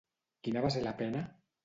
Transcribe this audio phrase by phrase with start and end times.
[0.47, 1.21] Quina va ser la pena?